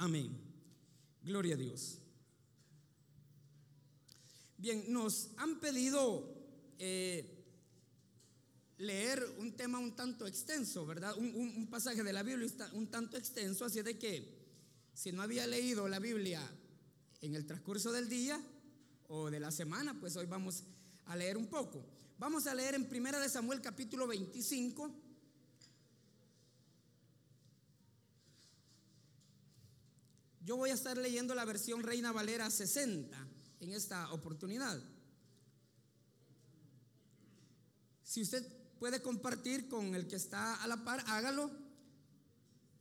[0.00, 0.30] Amén.
[1.22, 1.98] Gloria a Dios.
[4.56, 6.26] Bien, nos han pedido
[6.78, 7.44] eh,
[8.78, 11.14] leer un tema un tanto extenso, ¿verdad?
[11.18, 14.26] Un, pasaje de la Biblia un tanto extenso, así de que
[14.94, 16.40] si no había leído la Biblia
[17.20, 18.40] en el transcurso del día
[19.08, 20.64] o de la semana, pues hoy vamos
[21.04, 21.84] a leer un poco.
[22.16, 25.09] Vamos a leer en Primera de Samuel capítulo 25.
[30.42, 33.16] Yo voy a estar leyendo la versión Reina Valera 60
[33.60, 34.82] en esta oportunidad.
[38.02, 38.44] Si usted
[38.78, 41.50] puede compartir con el que está a la par, hágalo.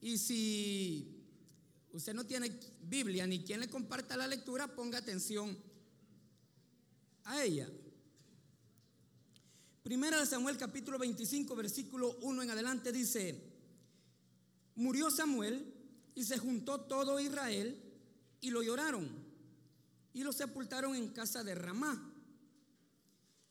[0.01, 1.25] Y si
[1.91, 5.57] usted no tiene Biblia ni quien le comparta la lectura, ponga atención
[7.25, 7.69] a ella.
[9.83, 13.43] Primera de Samuel capítulo 25 versículo 1 en adelante dice,
[14.75, 15.78] murió Samuel
[16.19, 17.81] y se juntó todo Israel
[18.41, 19.07] y lo lloraron
[20.11, 22.13] y lo sepultaron en casa de Ramá.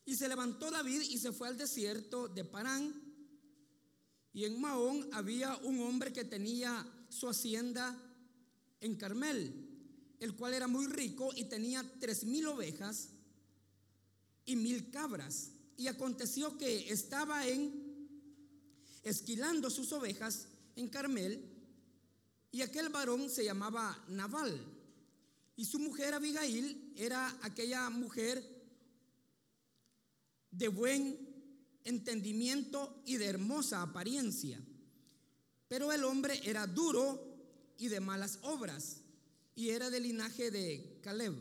[0.05, 2.93] Y se levantó David y se fue al desierto de Parán.
[4.35, 7.99] Y en Mahón había un hombre que tenía su hacienda
[8.83, 9.51] en Carmel,
[10.21, 13.09] el cual era muy rico y tenía tres mil ovejas
[14.45, 15.53] y mil cabras.
[15.79, 17.89] Y aconteció que estaba en
[19.05, 21.58] esquilando sus ovejas en Carmel,
[22.51, 24.79] y aquel varón se llamaba Naval
[25.59, 28.41] y su mujer Abigail era aquella mujer
[30.53, 31.19] de buen
[31.83, 34.61] entendimiento y de hermosa apariencia.
[35.67, 37.21] Pero el hombre era duro
[37.77, 39.01] y de malas obras,
[39.57, 41.35] y era del linaje de Caleb.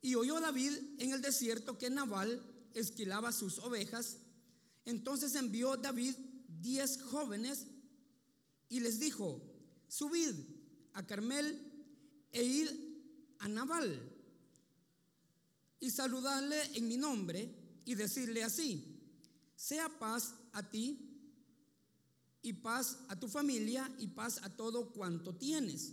[0.00, 2.42] Y oyó David en el desierto que Nabal
[2.74, 4.16] esquilaba sus ovejas.
[4.84, 6.16] Entonces envió David
[6.60, 7.68] diez jóvenes
[8.68, 9.51] y les dijo,
[9.92, 10.34] subid
[10.94, 11.46] a Carmel
[12.32, 14.00] e ir a Nabal
[15.80, 17.46] y saludarle en mi nombre
[17.84, 18.82] y decirle así,
[19.54, 20.98] sea paz a ti
[22.40, 25.92] y paz a tu familia y paz a todo cuanto tienes.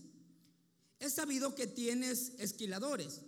[1.00, 3.20] He sabido que tienes esquiladores.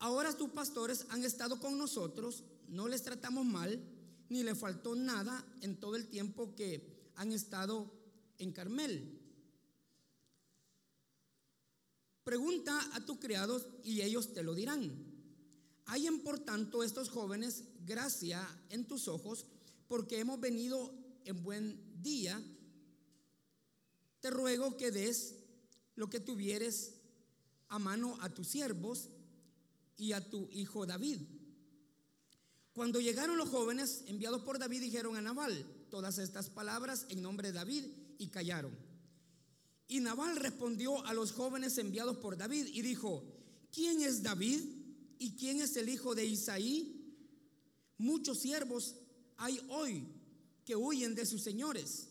[0.00, 3.80] Ahora tus pastores han estado con nosotros, no les tratamos mal,
[4.28, 8.03] ni le faltó nada en todo el tiempo que han estado
[8.38, 9.20] en Carmel.
[12.24, 14.90] Pregunta a tus criados y ellos te lo dirán.
[15.86, 19.44] Hayan por tanto estos jóvenes gracia en tus ojos,
[19.88, 20.94] porque hemos venido
[21.26, 22.42] en buen día.
[24.20, 25.34] Te ruego que des
[25.96, 26.94] lo que tuvieres
[27.68, 29.10] a mano a tus siervos
[29.98, 31.20] y a tu hijo David.
[32.72, 37.48] Cuando llegaron los jóvenes enviados por David, dijeron a Nabal todas estas palabras en nombre
[37.48, 37.84] de David
[38.18, 38.76] y callaron.
[39.86, 43.22] Y Nabal respondió a los jóvenes enviados por David y dijo,
[43.70, 44.60] ¿quién es David
[45.18, 46.94] y quién es el hijo de Isaí?
[47.98, 48.96] Muchos siervos
[49.36, 50.06] hay hoy
[50.64, 52.08] que huyen de sus señores.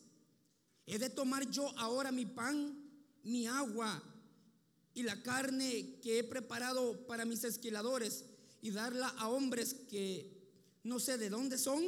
[0.86, 2.78] ¿He de tomar yo ahora mi pan,
[3.24, 4.04] mi agua
[4.94, 8.26] y la carne que he preparado para mis esquiladores
[8.62, 10.32] y darla a hombres que
[10.84, 11.84] no sé de dónde son?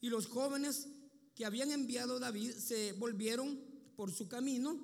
[0.00, 0.88] Y los jóvenes
[1.40, 3.58] que habían enviado David se volvieron
[3.96, 4.78] por su camino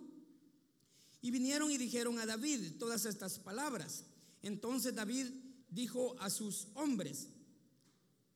[1.20, 4.04] y vinieron y dijeron a David todas estas palabras.
[4.40, 5.26] Entonces David
[5.68, 7.28] dijo a sus hombres,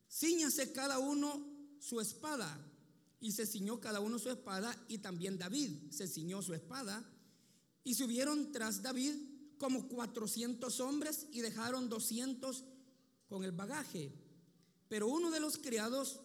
[0.06, 1.42] ciñase cada uno
[1.78, 2.62] su espada.
[3.20, 7.02] Y se ciñó cada uno su espada y también David se ciñó su espada.
[7.84, 9.14] Y subieron tras David
[9.56, 12.64] como cuatrocientos hombres y dejaron doscientos
[13.31, 14.12] con el bagaje.
[14.91, 16.20] Pero uno de los criados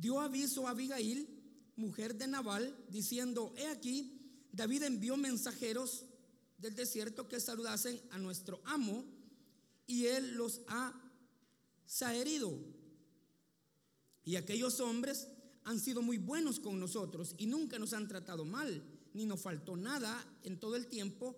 [0.00, 1.40] dio aviso a Abigail
[1.80, 4.20] mujer de Nabal, diciendo, he aquí,
[4.52, 6.04] David envió mensajeros
[6.58, 9.04] del desierto que saludasen a nuestro amo
[9.86, 10.92] y él los ha
[11.86, 12.56] saherido.
[14.24, 15.26] Y aquellos hombres
[15.64, 18.84] han sido muy buenos con nosotros y nunca nos han tratado mal,
[19.14, 21.36] ni nos faltó nada en todo el tiempo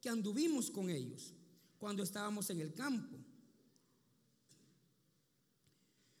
[0.00, 1.32] que anduvimos con ellos,
[1.78, 3.16] cuando estábamos en el campo.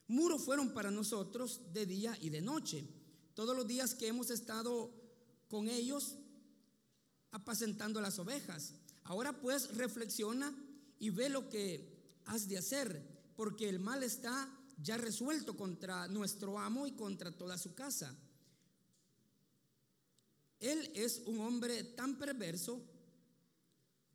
[0.06, 2.86] Muros fueron para nosotros de día y de noche
[3.34, 4.90] todos los días que hemos estado
[5.48, 6.16] con ellos
[7.30, 8.74] apacentando las ovejas.
[9.04, 10.54] Ahora pues reflexiona
[10.98, 13.02] y ve lo que has de hacer,
[13.36, 14.48] porque el mal está
[14.82, 18.14] ya resuelto contra nuestro amo y contra toda su casa.
[20.60, 22.80] Él es un hombre tan perverso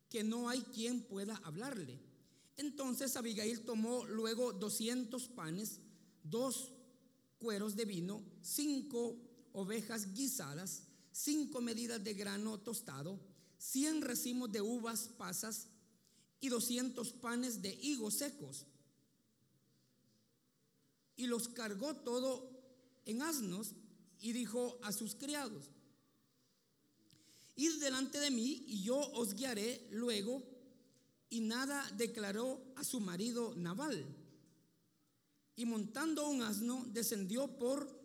[0.08, 2.00] que no hay quien pueda hablarle.
[2.60, 5.80] Entonces Abigail tomó luego 200 panes,
[6.22, 6.74] dos
[7.38, 9.16] cueros de vino, cinco
[9.54, 13.18] ovejas guisadas, cinco medidas de grano tostado,
[13.56, 15.68] cien racimos de uvas pasas
[16.38, 18.66] y doscientos panes de higos secos.
[21.16, 22.46] Y los cargó todo
[23.06, 23.72] en asnos
[24.20, 25.70] y dijo a sus criados,
[27.56, 30.42] Id delante de mí y yo os guiaré luego.
[31.30, 34.04] Y nada declaró a su marido Naval.
[35.56, 37.98] Y montando un asno, descendió por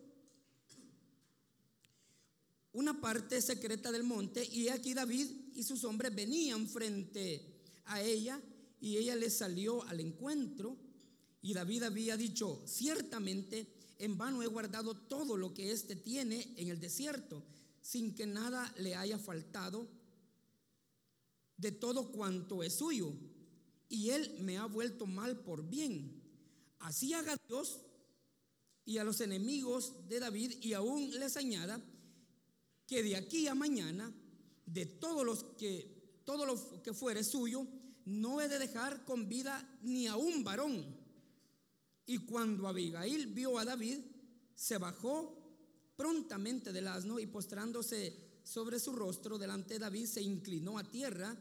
[2.72, 4.44] una parte secreta del monte.
[4.44, 8.40] Y aquí David y sus hombres venían frente a ella.
[8.80, 10.76] Y ella le salió al encuentro.
[11.42, 13.66] Y David había dicho, ciertamente
[13.98, 17.42] en vano he guardado todo lo que éste tiene en el desierto
[17.86, 19.88] sin que nada le haya faltado
[21.56, 23.12] de todo cuanto es suyo.
[23.88, 26.22] Y él me ha vuelto mal por bien.
[26.80, 27.80] Así haga Dios
[28.84, 31.80] y a los enemigos de David y aún les añada
[32.86, 34.12] que de aquí a mañana
[34.64, 37.66] de todos los que todo lo que fuere suyo
[38.04, 40.84] no he de dejar con vida ni a un varón.
[42.06, 43.98] Y cuando Abigail vio a David,
[44.54, 45.36] se bajó
[45.96, 51.36] prontamente del asno y postrándose sobre su rostro delante de David, se inclinó a tierra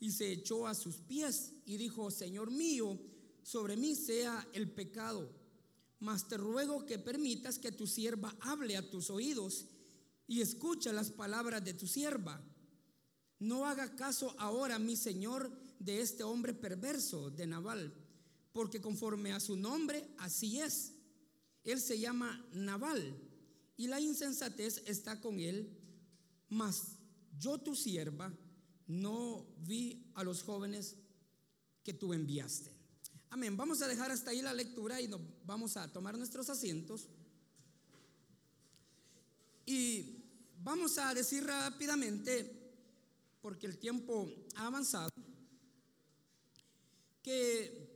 [0.00, 2.98] y se echó a sus pies y dijo, Señor mío,
[3.42, 5.30] sobre mí sea el pecado,
[6.00, 9.66] mas te ruego que permitas que tu sierva hable a tus oídos
[10.26, 12.42] y escucha las palabras de tu sierva.
[13.38, 17.92] No haga caso ahora, mi Señor, de este hombre perverso de Naval,
[18.54, 20.94] porque conforme a su nombre, así es.
[21.64, 23.14] Él se llama Naval
[23.76, 25.75] y la insensatez está con él,
[26.48, 26.96] mas
[27.38, 28.32] yo tu sierva
[28.86, 30.96] no vi a los jóvenes
[31.82, 32.72] que tú enviaste.
[33.30, 33.56] Amén.
[33.56, 37.08] Vamos a dejar hasta ahí la lectura y nos vamos a tomar nuestros asientos.
[39.66, 40.24] Y
[40.62, 42.72] vamos a decir rápidamente,
[43.42, 45.10] porque el tiempo ha avanzado,
[47.22, 47.88] que,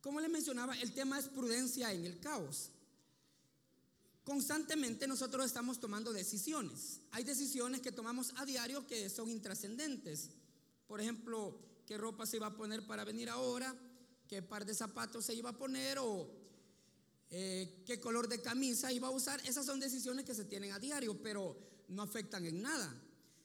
[0.00, 2.72] como les mencionaba, el tema es prudencia en el caos.
[4.28, 7.00] Constantemente nosotros estamos tomando decisiones.
[7.12, 10.28] Hay decisiones que tomamos a diario que son intrascendentes.
[10.86, 13.74] Por ejemplo, qué ropa se iba a poner para venir ahora,
[14.28, 16.30] qué par de zapatos se iba a poner o
[17.30, 19.40] eh, qué color de camisa iba a usar.
[19.46, 21.56] Esas son decisiones que se tienen a diario, pero
[21.88, 22.94] no afectan en nada.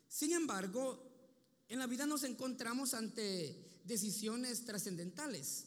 [0.09, 1.01] Sin embargo,
[1.69, 5.63] en la vida nos encontramos ante decisiones trascendentales.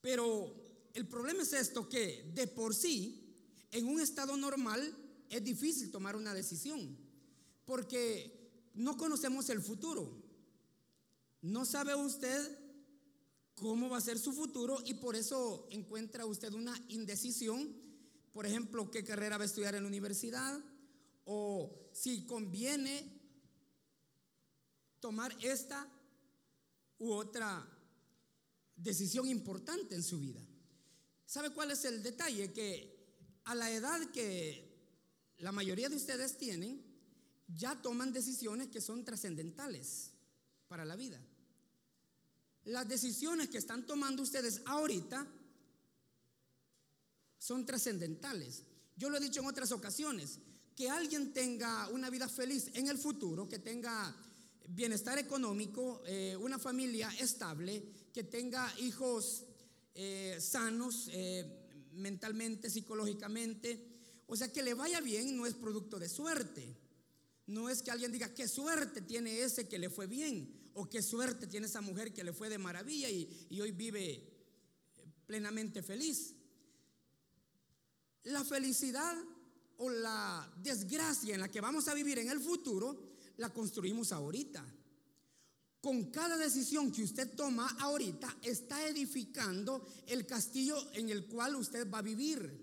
[0.00, 0.52] Pero
[0.92, 3.23] el problema es esto, que de por sí
[3.74, 4.96] en un estado normal
[5.28, 6.96] es difícil tomar una decisión,
[7.64, 10.16] porque no conocemos el futuro.
[11.42, 12.58] No sabe usted
[13.56, 17.74] cómo va a ser su futuro y por eso encuentra usted una indecisión,
[18.32, 20.60] por ejemplo, qué carrera va a estudiar en la universidad
[21.24, 23.20] o si conviene
[25.00, 25.88] tomar esta
[26.98, 27.68] u otra
[28.76, 30.46] decisión importante en su vida.
[31.26, 32.52] ¿Sabe cuál es el detalle?
[32.52, 32.93] Que
[33.44, 34.64] a la edad que
[35.38, 36.82] la mayoría de ustedes tienen,
[37.48, 40.12] ya toman decisiones que son trascendentales
[40.68, 41.20] para la vida.
[42.64, 45.26] Las decisiones que están tomando ustedes ahorita
[47.38, 48.62] son trascendentales.
[48.96, 50.38] Yo lo he dicho en otras ocasiones,
[50.74, 54.16] que alguien tenga una vida feliz en el futuro, que tenga
[54.68, 59.44] bienestar económico, eh, una familia estable, que tenga hijos
[59.94, 61.63] eh, sanos, eh,
[61.94, 63.86] mentalmente, psicológicamente.
[64.26, 66.76] O sea, que le vaya bien no es producto de suerte.
[67.46, 71.02] No es que alguien diga, qué suerte tiene ese que le fue bien, o qué
[71.02, 74.22] suerte tiene esa mujer que le fue de maravilla y, y hoy vive
[75.26, 76.34] plenamente feliz.
[78.24, 79.14] La felicidad
[79.76, 84.64] o la desgracia en la que vamos a vivir en el futuro, la construimos ahorita.
[85.84, 91.86] Con cada decisión que usted toma ahorita, está edificando el castillo en el cual usted
[91.90, 92.58] va a vivir.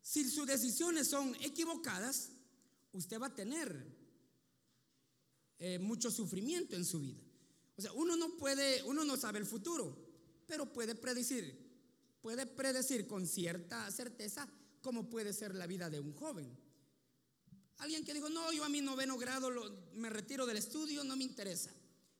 [0.00, 2.30] Si sus decisiones son equivocadas,
[2.92, 3.94] usted va a tener
[5.58, 7.20] eh, mucho sufrimiento en su vida.
[7.76, 9.98] O sea, uno no puede, uno no sabe el futuro,
[10.46, 11.62] pero puede predecir,
[12.22, 14.48] puede predecir con cierta certeza
[14.80, 16.56] cómo puede ser la vida de un joven.
[17.78, 19.50] Alguien que dijo, no, yo a mi noveno grado
[19.94, 21.70] me retiro del estudio, no me interesa.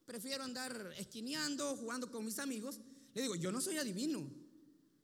[0.05, 2.79] Prefiero andar esquineando, jugando con mis amigos.
[3.15, 4.31] Le digo, yo no soy adivino,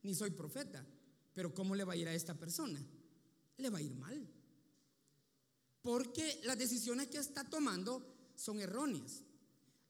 [0.03, 0.87] ni soy profeta,
[1.33, 2.85] pero ¿cómo le va a ir a esta persona?
[3.57, 4.29] Le va a ir mal.
[5.81, 9.23] Porque las decisiones que está tomando son erróneas.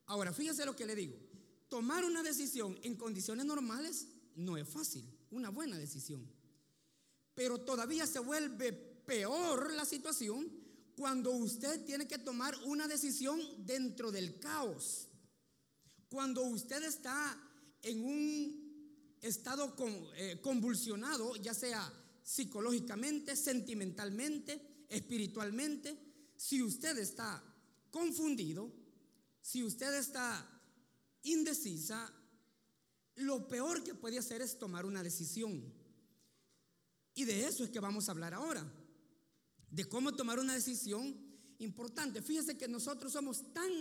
[0.05, 1.17] Ahora, fíjese lo que le digo.
[1.67, 6.27] Tomar una decisión en condiciones normales no es fácil, una buena decisión.
[7.35, 10.49] Pero todavía se vuelve peor la situación
[10.95, 15.07] cuando usted tiene que tomar una decisión dentro del caos.
[16.09, 17.37] Cuando usted está
[17.81, 19.75] en un estado
[20.15, 21.91] eh, convulsionado, ya sea
[22.23, 25.97] psicológicamente, sentimentalmente, espiritualmente,
[26.35, 27.43] si usted está
[27.89, 28.71] confundido,
[29.41, 30.49] si usted está
[31.23, 32.11] indecisa,
[33.15, 35.63] lo peor que puede hacer es tomar una decisión.
[37.15, 38.65] Y de eso es que vamos a hablar ahora,
[39.73, 41.17] de cómo tomar una decisión
[41.57, 42.21] importante.
[42.21, 43.71] Fíjese que nosotros somos tan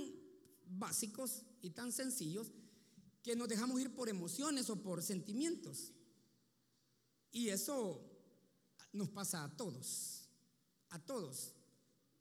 [0.67, 2.51] básicos y tan sencillos
[3.23, 5.93] que nos dejamos ir por emociones o por sentimientos.
[7.31, 8.03] Y eso
[8.95, 10.31] nos pasa a todos,
[10.89, 11.53] a todos.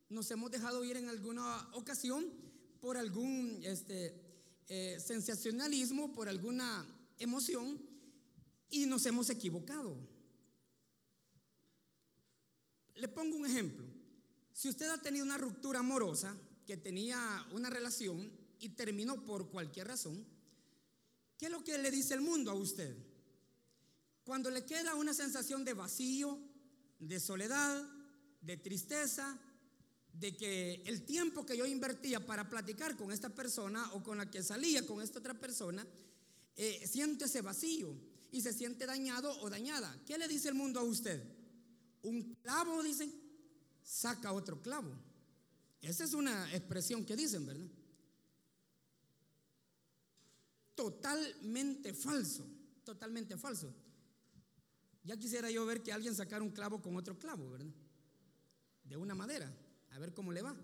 [0.10, 2.26] Nos hemos dejado ir en alguna ocasión
[2.82, 4.22] por algún este,
[4.68, 6.86] eh, sensacionalismo, por alguna
[7.20, 7.80] emoción
[8.70, 9.96] y nos hemos equivocado.
[12.96, 13.86] Le pongo un ejemplo.
[14.54, 19.88] Si usted ha tenido una ruptura amorosa, que tenía una relación y terminó por cualquier
[19.88, 20.26] razón,
[21.38, 22.96] ¿qué es lo que le dice el mundo a usted?
[24.24, 26.40] Cuando le queda una sensación de vacío,
[27.00, 27.84] de soledad,
[28.42, 29.38] de tristeza,
[30.14, 34.30] de que el tiempo que yo invertía para platicar con esta persona o con la
[34.30, 35.86] que salía con esta otra persona,
[36.56, 37.96] eh, siente ese vacío
[38.32, 40.00] y se siente dañado o dañada.
[40.06, 41.41] ¿Qué le dice el mundo a usted?
[42.04, 43.14] Un clavo, dicen,
[43.84, 44.92] saca otro clavo.
[45.82, 47.68] Esa es una expresión que dicen, ¿verdad?
[50.76, 52.46] Totalmente falso,
[52.84, 53.74] totalmente falso.
[55.04, 57.72] Ya quisiera yo ver que alguien sacara un clavo con otro clavo, ¿verdad?
[58.84, 59.52] De una madera,
[59.90, 60.56] a ver cómo le va.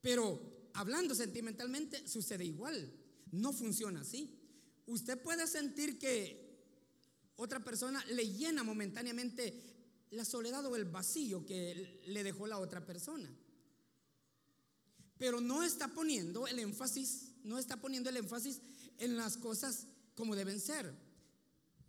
[0.00, 2.92] Pero hablando sentimentalmente sucede igual,
[3.32, 4.38] no funciona así.
[4.86, 6.47] Usted puede sentir que
[7.38, 9.54] otra persona le llena momentáneamente
[10.10, 13.30] la soledad o el vacío que le dejó la otra persona.
[15.16, 18.60] Pero no está poniendo el énfasis, no está poniendo el énfasis
[18.98, 20.92] en las cosas como deben ser.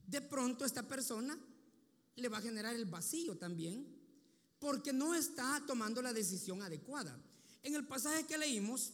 [0.06, 1.38] De pronto esta persona
[2.15, 3.88] le va a generar el vacío también,
[4.60, 7.20] porque no está tomando la decisión adecuada.
[7.63, 8.91] En el pasaje que leímos,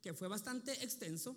[0.00, 1.36] que fue bastante extenso,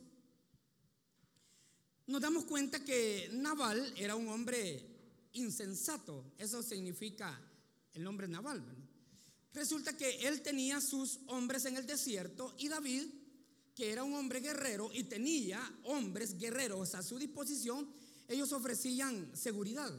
[2.08, 4.86] nos damos cuenta que Naval era un hombre
[5.34, 6.24] insensato.
[6.38, 7.40] Eso significa
[7.94, 8.64] el nombre Naval.
[9.54, 13.04] Resulta que él tenía sus hombres en el desierto y David,
[13.76, 17.88] que era un hombre guerrero y tenía hombres guerreros a su disposición,
[18.28, 19.92] ellos ofrecían seguridad.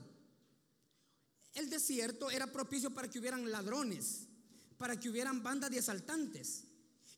[1.54, 4.28] El desierto era propicio para que hubieran ladrones,
[4.76, 6.64] para que hubieran bandas de asaltantes.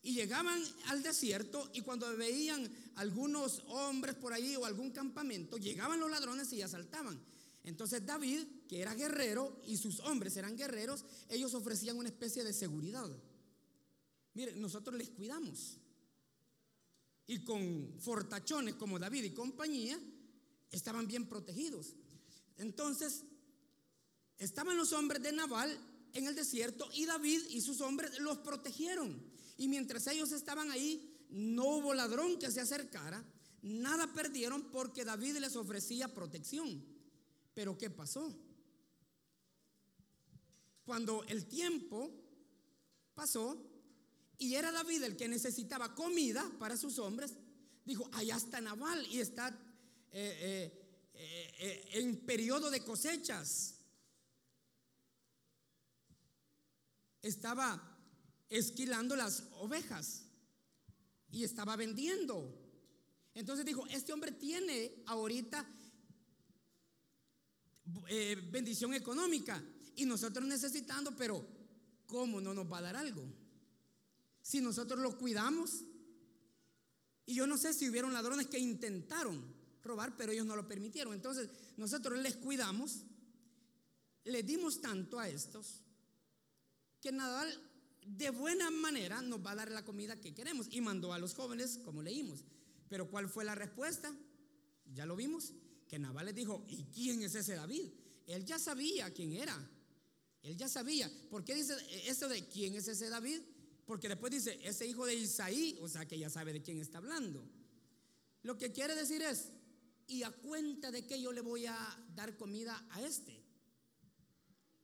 [0.03, 5.99] Y llegaban al desierto y cuando veían algunos hombres por ahí o algún campamento, llegaban
[5.99, 7.19] los ladrones y asaltaban.
[7.63, 12.53] Entonces David, que era guerrero y sus hombres eran guerreros, ellos ofrecían una especie de
[12.53, 13.09] seguridad.
[14.33, 15.77] Miren, nosotros les cuidamos.
[17.27, 19.99] Y con fortachones como David y compañía,
[20.71, 21.95] estaban bien protegidos.
[22.57, 23.23] Entonces,
[24.37, 25.77] estaban los hombres de Naval
[26.13, 29.21] en el desierto y David y sus hombres los protegieron.
[29.57, 33.23] Y mientras ellos estaban ahí, no hubo ladrón que se acercara,
[33.61, 36.83] nada perdieron porque David les ofrecía protección.
[37.53, 38.33] Pero ¿qué pasó?
[40.83, 42.11] Cuando el tiempo
[43.13, 43.65] pasó
[44.37, 47.33] y era David el que necesitaba comida para sus hombres,
[47.85, 49.49] dijo, allá está Naval y está
[50.11, 50.71] eh,
[51.13, 53.75] eh, eh, en periodo de cosechas.
[57.21, 57.97] Estaba
[58.49, 60.25] esquilando las ovejas
[61.31, 62.57] y estaba vendiendo.
[63.33, 65.65] Entonces dijo, este hombre tiene ahorita
[68.07, 69.63] eh, bendición económica
[69.95, 71.45] y nosotros necesitando, pero
[72.05, 73.23] ¿cómo no nos va a dar algo?
[74.41, 75.83] Si nosotros lo cuidamos,
[77.25, 79.41] y yo no sé si hubieron ladrones que intentaron
[79.83, 81.13] robar, pero ellos no lo permitieron.
[81.13, 83.03] Entonces nosotros les cuidamos,
[84.25, 85.81] les dimos tanto a estos,
[86.99, 87.70] que Nadal
[88.05, 90.67] de buena manera nos va a dar la comida que queremos.
[90.71, 92.43] Y mandó a los jóvenes, como leímos.
[92.89, 94.13] Pero ¿cuál fue la respuesta?
[94.93, 95.53] Ya lo vimos,
[95.87, 97.89] que Nabal les dijo, ¿y quién es ese David?
[98.27, 99.57] Él ya sabía quién era.
[100.43, 101.09] Él ya sabía.
[101.29, 103.41] ¿Por qué dice eso de quién es ese David?
[103.85, 106.97] Porque después dice, ese hijo de Isaí, o sea que ya sabe de quién está
[106.97, 107.43] hablando.
[108.43, 109.49] Lo que quiere decir es,
[110.07, 113.43] ¿y a cuenta de que yo le voy a dar comida a este?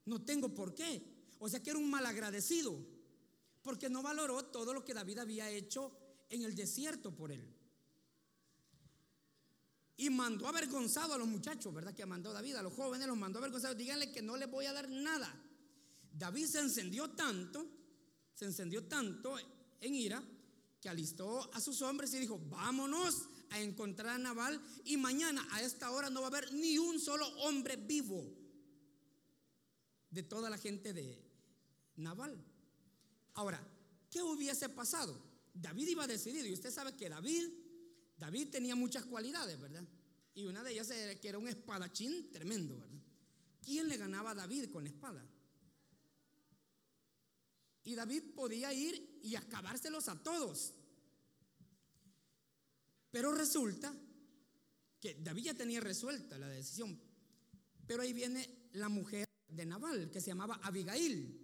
[0.04, 1.02] No tengo por qué.
[1.38, 2.97] O sea que era un malagradecido
[3.68, 5.92] porque no valoró todo lo que David había hecho
[6.30, 7.46] en el desierto por él.
[9.98, 11.92] y mandó avergonzado a los muchachos, ¿verdad?
[11.92, 13.76] Que mandó David, a los jóvenes los mandó avergonzados.
[13.76, 15.30] Díganle que no les voy a dar nada.
[16.10, 17.66] David se encendió tanto,
[18.32, 19.36] se encendió tanto
[19.82, 20.22] en ira,
[20.80, 25.60] que alistó a sus hombres y dijo, vámonos a encontrar a Naval y mañana a
[25.60, 28.34] esta hora no va a haber ni un solo hombre vivo
[30.08, 31.22] de toda la gente de
[31.96, 32.42] Naval.
[33.38, 33.64] Ahora,
[34.10, 35.16] ¿qué hubiese pasado?
[35.54, 37.44] David iba decidido y usted sabe que David
[38.18, 39.84] David tenía muchas cualidades, ¿verdad?
[40.34, 42.98] Y una de ellas era que era un espadachín tremendo, ¿verdad?
[43.64, 45.24] ¿Quién le ganaba a David con la espada?
[47.84, 50.74] Y David podía ir y acabárselos a todos.
[53.12, 53.94] Pero resulta
[55.00, 57.00] que David ya tenía resuelta la decisión.
[57.86, 61.37] Pero ahí viene la mujer de Nabal, que se llamaba Abigail.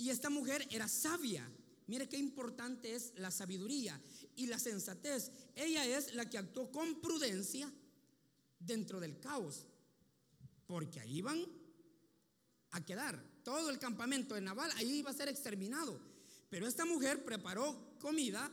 [0.00, 1.46] Y esta mujer era sabia.
[1.86, 4.00] Mire qué importante es la sabiduría
[4.34, 5.30] y la sensatez.
[5.54, 7.70] Ella es la que actuó con prudencia
[8.58, 9.66] dentro del caos,
[10.66, 11.44] porque ahí iban
[12.70, 13.22] a quedar.
[13.44, 16.00] Todo el campamento de Naval ahí iba a ser exterminado.
[16.48, 18.50] Pero esta mujer preparó comida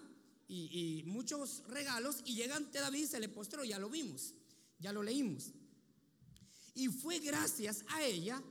[0.50, 4.34] y, muchos regalos y llega ante David, se le postró, ya lo vimos,
[4.80, 5.54] ya lo leímos.
[6.74, 8.44] Y fue gracias a ella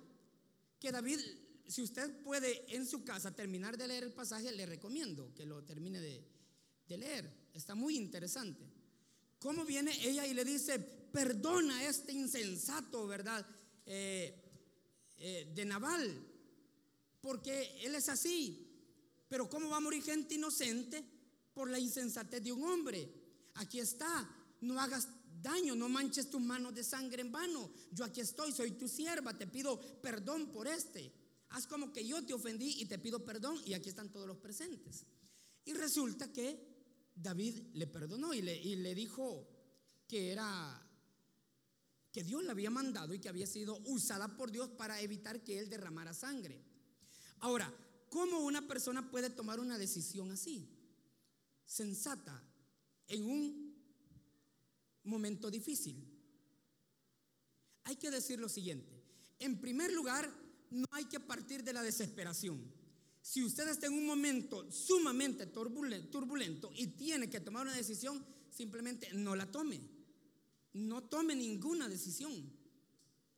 [0.81, 1.21] que David,
[1.69, 5.63] si usted puede en su casa terminar de leer el pasaje, le recomiendo que lo
[5.65, 6.25] termine de,
[6.97, 7.31] leer.
[7.53, 8.65] Está muy interesante.
[9.39, 13.45] ¿Cómo viene ella y le dice, perdona a este insensato, ¿verdad?
[13.85, 14.35] Eh,
[15.19, 16.27] eh, de Naval,
[17.21, 18.67] porque él es así.
[19.29, 21.05] Pero ¿cómo va a morir gente inocente
[21.53, 23.09] por la insensatez de un hombre?
[23.55, 24.31] Aquí está,
[24.61, 25.09] no hagas
[25.43, 27.71] daño, no manches tus manos de sangre en vano.
[27.93, 31.13] Yo aquí estoy, soy tu sierva, te pido perdón por este.
[31.57, 34.37] Haz como que yo te ofendí y te pido perdón y aquí están todos los
[34.37, 35.07] presentes.
[35.65, 36.61] Y resulta que
[37.15, 39.49] David le perdonó y le, y le dijo
[40.07, 40.87] que era
[42.13, 45.59] que Dios le había mandado y que había sido usada por Dios para evitar que
[45.59, 46.63] él derramara sangre.
[47.39, 47.75] Ahora,
[48.11, 50.69] ¿cómo una persona puede tomar una decisión así?
[51.65, 52.39] Sensata,
[53.09, 53.75] en un
[55.05, 56.07] momento difícil.
[57.85, 59.03] Hay que decir lo siguiente.
[59.39, 62.61] En primer lugar, no hay que partir de la desesperación.
[63.23, 69.13] Si usted está en un momento sumamente turbulento y tiene que tomar una decisión, simplemente
[69.15, 69.81] no la tome.
[70.75, 72.33] No tome ninguna decisión,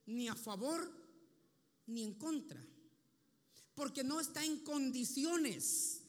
[0.05, 0.91] ni a favor
[1.87, 2.63] ni en contra.
[3.73, 6.01] Porque no está en condiciones,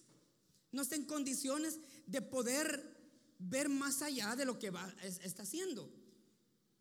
[0.73, 2.99] no está en condiciones de poder
[3.39, 4.73] ver más allá de lo que
[5.23, 5.91] está haciendo.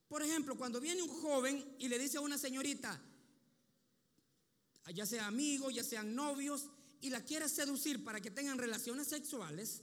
[0.10, 2.99] Por ejemplo, cuando viene un joven y le dice a una señorita,
[4.91, 6.69] ya sea amigo, ya sean novios,
[7.02, 9.82] y la quiere seducir para que tengan relaciones sexuales,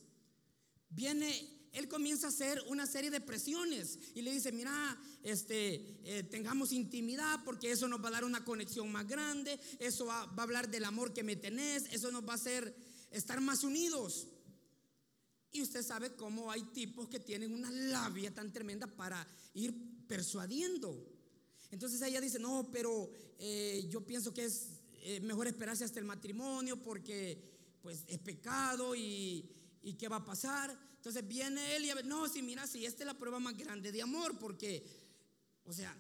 [0.91, 6.23] viene él comienza a hacer una serie de presiones y le dice, mira, este, eh,
[6.23, 10.39] tengamos intimidad porque eso nos va a dar una conexión más grande, eso va, va,
[10.39, 12.75] a hablar del amor que me tenés, eso nos va a hacer
[13.11, 14.27] estar más unidos.
[15.53, 19.75] Y usted sabe cómo hay tipos que tienen una labia tan tremenda para ir
[20.07, 21.07] persuadiendo.
[21.71, 24.76] Entonces ella dice, no, pero eh, yo pienso que es
[25.09, 29.49] eh, mejor esperarse hasta el matrimonio porque pues es pecado y,
[29.85, 30.77] y qué va a pasar.
[30.97, 34.03] Entonces viene él y no, si mira, si esta es la prueba más grande de
[34.03, 34.85] amor porque,
[35.63, 35.97] o sea,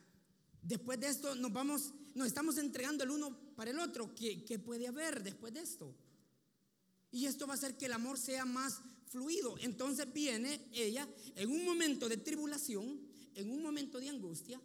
[0.61, 4.13] después de esto nos vamos, nos estamos entregando el uno para el otro.
[4.13, 5.95] ¿Qué, qué puede haber después de esto?
[7.13, 9.57] Y esto va a hacer que el amor sea más fluido.
[9.61, 13.01] Entonces viene ella en un momento de tribulación,
[13.37, 14.61] en un momento de angustia,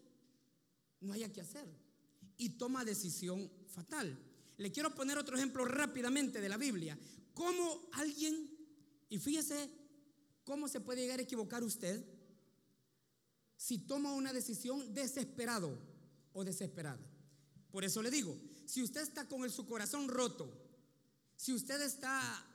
[1.01, 1.67] no haya que hacer.
[2.39, 4.31] Y toma decisión fatal.
[4.62, 6.95] Le quiero poner otro ejemplo rápidamente de la Biblia.
[7.34, 8.47] ¿Cómo alguien,
[9.10, 9.71] y fíjese
[10.43, 12.06] cómo se puede llegar a equivocar usted
[13.58, 15.76] si toma una decisión desesperado
[16.34, 17.00] o desesperada?
[17.71, 20.56] Por eso le digo, si usted está con su corazón roto,
[21.36, 22.45] si usted está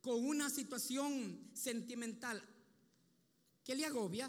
[0.00, 2.42] con una situación sentimental
[3.62, 4.28] que le agobia,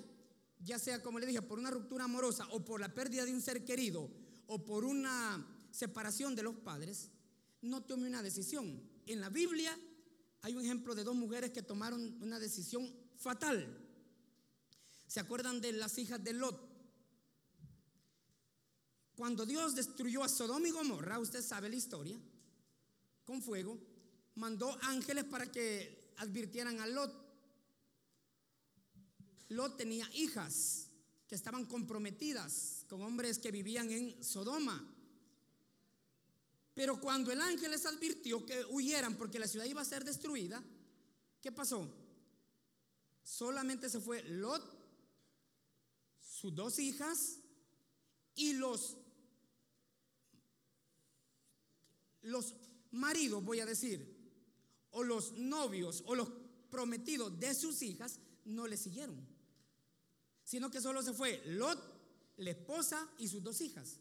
[0.59, 3.41] ya sea como le dije, por una ruptura amorosa o por la pérdida de un
[3.41, 4.07] ser querido
[4.45, 7.09] o por una separación de los padres,
[7.61, 8.81] no tome una decisión.
[9.05, 9.77] En la Biblia
[10.41, 13.77] hay un ejemplo de dos mujeres que tomaron una decisión fatal.
[15.07, 16.69] ¿Se acuerdan de las hijas de Lot?
[19.15, 22.19] Cuando Dios destruyó a Sodoma y Gomorra, usted sabe la historia,
[23.23, 23.77] con fuego,
[24.35, 27.13] mandó ángeles para que advirtieran a Lot.
[29.49, 30.87] Lot tenía hijas
[31.27, 34.85] que estaban comprometidas con hombres que vivían en Sodoma.
[36.73, 40.63] Pero cuando el ángel les advirtió que huyeran porque la ciudad iba a ser destruida,
[41.41, 41.91] ¿qué pasó?
[43.23, 44.63] Solamente se fue Lot,
[46.19, 47.37] sus dos hijas
[48.35, 48.97] y los,
[52.21, 52.55] los
[52.91, 54.17] maridos, voy a decir,
[54.91, 56.29] o los novios o los
[56.69, 59.27] prometidos de sus hijas no le siguieron,
[60.43, 61.79] sino que solo se fue Lot,
[62.37, 63.99] la esposa y sus dos hijas.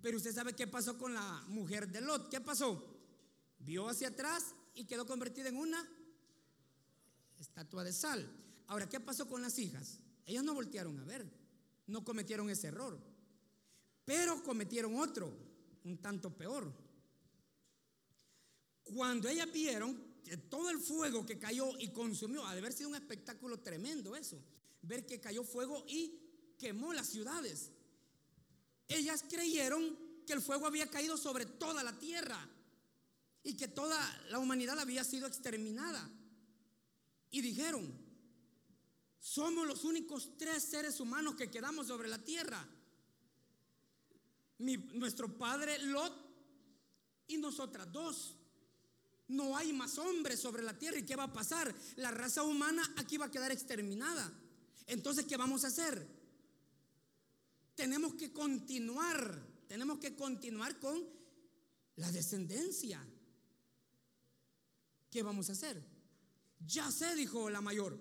[0.00, 2.28] Pero usted sabe qué pasó con la mujer de Lot.
[2.28, 2.98] ¿Qué pasó?
[3.58, 5.84] Vio hacia atrás y quedó convertida en una
[7.38, 8.30] estatua de sal.
[8.68, 9.98] Ahora, ¿qué pasó con las hijas?
[10.26, 11.26] Ellas no voltearon a ver,
[11.86, 12.98] no cometieron ese error,
[14.04, 15.32] pero cometieron otro,
[15.84, 16.70] un tanto peor.
[18.84, 22.90] Cuando ellas vieron que todo el fuego que cayó y consumió, ha de haber sido
[22.90, 24.38] un espectáculo tremendo eso,
[24.82, 27.72] ver que cayó fuego y quemó las ciudades.
[28.88, 29.96] Ellas creyeron
[30.26, 32.38] que el fuego había caído sobre toda la tierra
[33.42, 33.98] y que toda
[34.30, 36.08] la humanidad había sido exterminada.
[37.30, 37.92] Y dijeron,
[39.18, 42.66] somos los únicos tres seres humanos que quedamos sobre la tierra.
[44.58, 46.14] nuestro padre Lot
[47.28, 48.34] y nosotras dos.
[49.28, 50.98] No hay más hombres sobre la tierra.
[50.98, 51.74] ¿Y qué va a pasar?
[51.96, 54.32] La raza humana aquí va a quedar exterminada.
[54.86, 56.17] Entonces, ¿qué vamos a hacer?
[57.78, 61.00] Tenemos que continuar, tenemos que continuar con
[61.94, 63.00] la descendencia.
[65.08, 65.80] ¿Qué vamos a hacer?
[66.66, 67.96] Ya sé, dijo la mayor,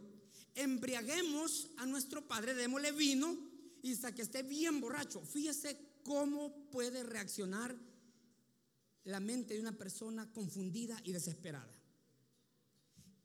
[0.55, 3.37] embriaguemos a nuestro padre, démosle vino
[3.83, 5.21] y hasta que esté bien borracho.
[5.21, 7.77] Fíjese cómo puede reaccionar
[9.03, 11.79] la mente de una persona confundida y desesperada.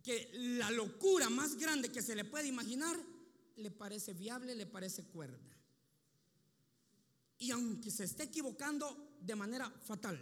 [0.02, 2.94] Que la locura más grande que se le puede imaginar
[3.56, 5.52] le parece viable, le parece cuerda.
[7.42, 10.16] Y aunque se esté equivocando de manera fatal,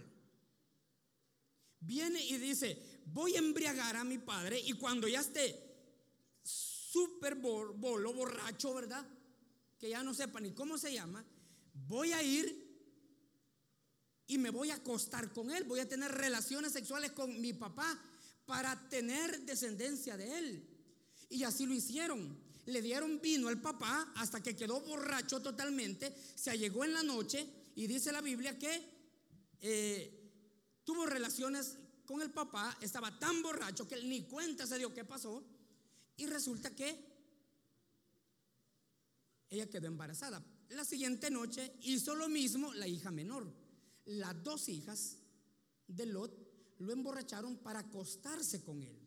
[1.78, 5.54] viene y dice, voy a embriagar a mi padre y cuando ya esté
[6.42, 9.06] súper bolo, borracho, ¿verdad?
[9.78, 11.22] Que ya no sepa ni cómo se llama,
[11.74, 12.70] voy a ir
[14.26, 18.02] y me voy a acostar con él, voy a tener relaciones sexuales con mi papá
[18.46, 20.68] para tener descendencia de él.
[21.28, 22.49] Y así lo hicieron.
[22.70, 27.46] Le dieron vino al papá hasta que quedó borracho totalmente, se allegó en la noche
[27.74, 28.82] y dice la Biblia que
[29.60, 35.04] eh, tuvo relaciones con el papá, estaba tan borracho que ni cuenta se dio qué
[35.04, 35.44] pasó
[36.16, 37.08] y resulta que
[39.50, 40.42] ella quedó embarazada.
[40.70, 43.52] La siguiente noche hizo lo mismo la hija menor
[44.18, 45.18] las dos hijas
[45.86, 46.32] de Lot
[46.78, 48.98] lo emborracharon para acostarse con él.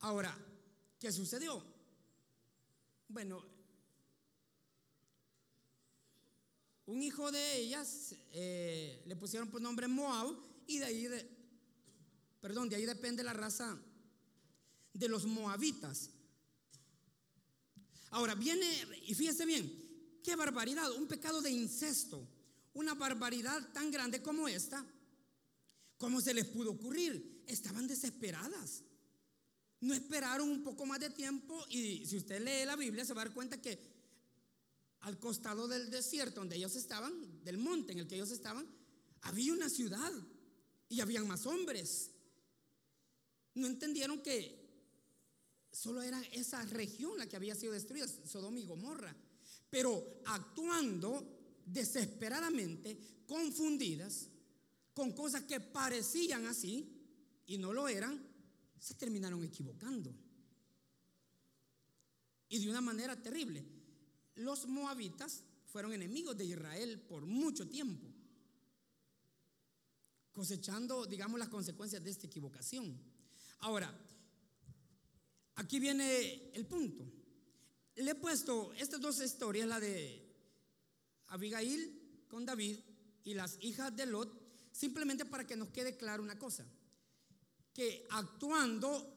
[0.00, 0.36] Ahora,
[0.98, 1.64] ¿qué sucedió?
[3.12, 3.44] Bueno,
[6.86, 10.34] un hijo de ellas eh, le pusieron por nombre Moab
[10.66, 11.08] y de ahí,
[12.40, 13.78] perdón, de ahí depende la raza
[14.94, 16.08] de los moabitas.
[18.10, 18.66] Ahora viene,
[19.06, 22.26] y fíjese bien, qué barbaridad, un pecado de incesto
[22.74, 24.84] una barbaridad tan grande como esta,
[25.98, 27.44] ¿cómo se les pudo ocurrir?
[27.46, 28.82] Estaban desesperadas.
[29.82, 33.22] No esperaron un poco más de tiempo y si usted lee la Biblia se va
[33.22, 33.78] a dar cuenta que
[35.00, 37.12] al costado del desierto donde ellos estaban,
[37.44, 38.66] del monte en el que ellos estaban,
[39.22, 40.12] había una ciudad
[40.88, 42.10] y habían más hombres.
[43.54, 44.62] No entendieron que
[45.72, 49.14] solo era esa región la que había sido destruida, Sodoma y Gomorra.
[49.68, 51.26] Pero actuando
[51.66, 54.28] desesperadamente confundidas
[54.94, 56.88] con cosas que parecían así
[57.46, 58.31] y no lo eran,
[58.82, 60.12] se terminaron equivocando.
[62.48, 63.64] Y de una manera terrible.
[64.34, 68.08] Los moabitas fueron enemigos de Israel por mucho tiempo,
[70.32, 72.98] cosechando, digamos, las consecuencias de esta equivocación.
[73.60, 73.96] Ahora,
[75.54, 77.04] aquí viene el punto.
[77.94, 80.28] Le he puesto estas dos historias, la de
[81.28, 82.78] Abigail con David
[83.22, 84.28] y las hijas de Lot,
[84.72, 86.66] simplemente para que nos quede claro una cosa,
[87.74, 89.12] que actuando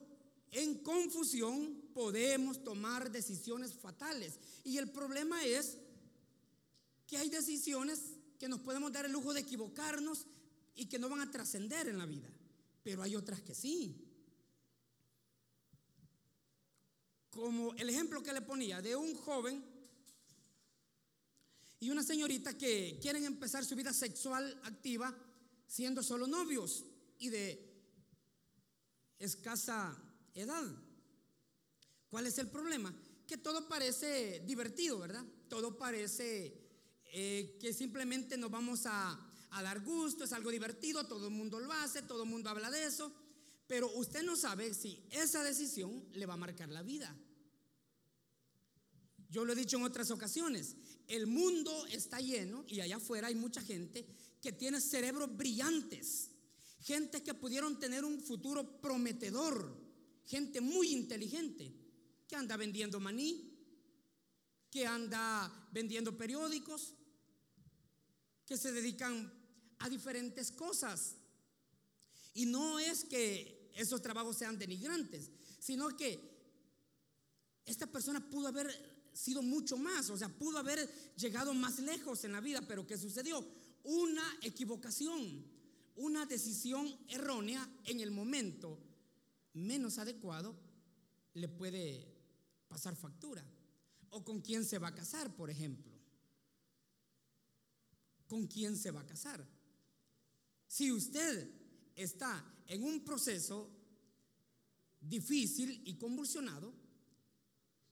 [0.50, 4.38] en confusión podemos tomar decisiones fatales.
[4.64, 5.78] Y el problema es
[7.06, 8.00] que hay decisiones
[8.38, 10.26] que nos podemos dar el lujo de equivocarnos
[10.74, 12.28] y que no van a trascender en la vida,
[12.82, 14.02] pero hay otras que sí.
[17.30, 19.64] Como el ejemplo que le ponía de un joven
[21.80, 25.14] y una señorita que quieren empezar su vida sexual activa
[25.66, 26.84] siendo solo novios
[27.18, 27.65] y de
[29.18, 29.96] escasa
[30.34, 30.64] edad.
[32.08, 32.94] ¿Cuál es el problema?
[33.26, 35.24] Que todo parece divertido, ¿verdad?
[35.48, 36.54] Todo parece
[37.12, 39.18] eh, que simplemente nos vamos a,
[39.50, 42.70] a dar gusto, es algo divertido, todo el mundo lo hace, todo el mundo habla
[42.70, 43.12] de eso,
[43.66, 47.14] pero usted no sabe si esa decisión le va a marcar la vida.
[49.28, 50.76] Yo lo he dicho en otras ocasiones,
[51.08, 54.06] el mundo está lleno y allá afuera hay mucha gente
[54.40, 56.30] que tiene cerebros brillantes,
[56.86, 59.76] gente que pudieron tener un futuro prometedor,
[60.24, 61.74] gente muy inteligente,
[62.28, 63.58] que anda vendiendo maní,
[64.70, 66.94] que anda vendiendo periódicos,
[68.46, 69.32] que se dedican
[69.80, 71.16] a diferentes cosas.
[72.34, 76.20] Y no es que esos trabajos sean denigrantes, sino que
[77.64, 82.30] esta persona pudo haber sido mucho más, o sea, pudo haber llegado más lejos en
[82.30, 83.44] la vida, pero ¿qué sucedió?
[83.82, 85.55] Una equivocación,
[85.96, 88.78] una decisión errónea en el momento
[89.54, 90.54] menos adecuado
[91.34, 92.06] le puede
[92.68, 93.44] pasar factura.
[94.10, 95.92] O con quién se va a casar, por ejemplo.
[98.26, 99.46] ¿Con quién se va a casar?
[100.66, 101.50] Si usted
[101.94, 103.70] está en un proceso
[105.00, 106.72] difícil y convulsionado,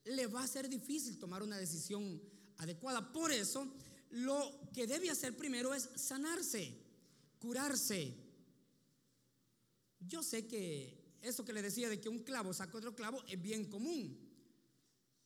[0.04, 2.20] le va a ser difícil tomar una decisión
[2.58, 3.12] adecuada.
[3.12, 3.72] Por eso,
[4.10, 6.83] lo que debe hacer primero es sanarse,
[7.44, 8.16] curarse.
[10.00, 13.40] Yo sé que eso que le decía de que un clavo saca otro clavo es
[13.40, 14.18] bien común.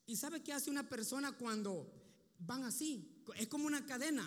[0.05, 1.89] ¿Y sabe qué hace una persona cuando
[2.41, 3.23] van así?
[3.37, 4.27] Es como una cadena.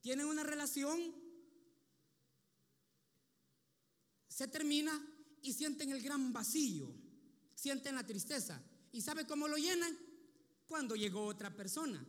[0.00, 0.98] Tienen una relación,
[4.28, 4.92] se termina
[5.42, 6.92] y sienten el gran vacío,
[7.54, 8.60] sienten la tristeza.
[8.90, 9.96] ¿Y sabe cómo lo llenan?
[10.66, 12.04] Cuando llegó otra persona.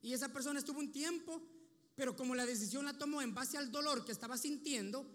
[0.00, 1.40] Y esa persona estuvo un tiempo,
[1.94, 5.06] pero como la decisión la tomó en base al dolor que estaba sintiendo,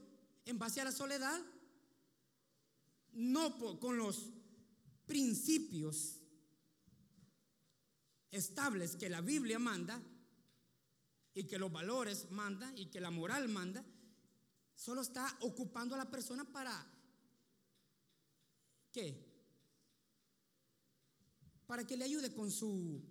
[0.45, 1.41] en base a la soledad,
[3.13, 4.29] no con los
[5.05, 6.19] principios
[8.31, 10.01] estables que la Biblia manda
[11.33, 13.83] y que los valores manda y que la moral manda,
[14.75, 16.85] solo está ocupando a la persona para
[18.91, 19.27] ¿qué?
[21.67, 23.03] para que le ayude con su,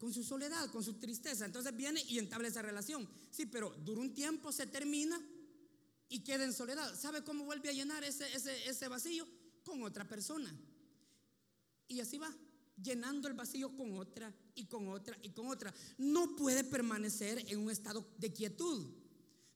[0.00, 1.44] con su soledad, con su tristeza.
[1.44, 3.06] Entonces viene y entabla esa relación.
[3.30, 5.20] Sí, pero dura un tiempo, se termina
[6.08, 6.98] y queda en soledad.
[6.98, 9.28] ¿Sabe cómo vuelve a llenar ese, ese, ese vacío?
[9.62, 10.58] Con otra persona.
[11.86, 12.34] Y así va,
[12.82, 15.74] llenando el vacío con otra y con otra y con otra.
[15.98, 18.86] No puede permanecer en un estado de quietud.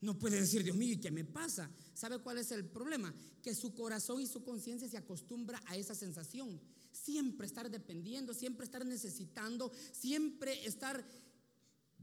[0.02, 1.70] No puede decir, Dios mío, ¿y qué me pasa?
[1.94, 3.14] ¿Sabe cuál es el problema?
[3.42, 6.60] Que su corazón y su conciencia se acostumbra a esa sensación
[7.04, 11.04] siempre estar dependiendo, siempre estar necesitando, siempre estar,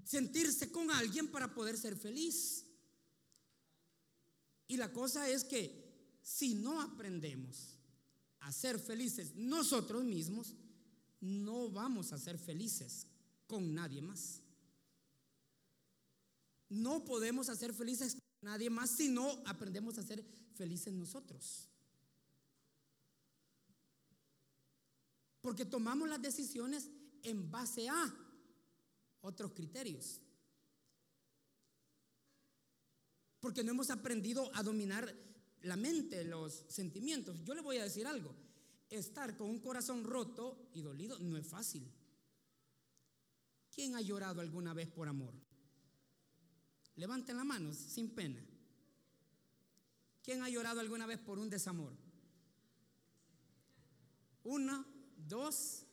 [0.06, 2.66] sentirse con alguien para poder ser feliz.
[4.68, 7.78] Y la cosa es que si no aprendemos
[8.42, 10.56] a ser felices nosotros mismos,
[11.20, 13.08] no vamos a ser felices
[13.48, 14.42] con nadie más.
[16.70, 21.71] No podemos hacer felices con nadie más si no aprendemos a ser felices nosotros.
[25.42, 26.90] Porque tomamos las decisiones
[27.24, 28.16] en base a
[29.22, 30.22] otros criterios.
[33.40, 35.14] Porque no hemos aprendido a dominar
[35.64, 37.44] la mente, los sentimientos.
[37.44, 38.36] Yo le voy a decir algo.
[38.90, 41.90] Estar con un corazón roto y dolido no es fácil.
[43.74, 45.34] ¿Quién ha llorado alguna vez por amor?
[46.96, 48.46] Levanten la mano sin pena.
[50.22, 51.94] ¿Quién ha llorado alguna vez por un desamor?
[54.44, 54.86] Una,
[55.32, 55.86] dos.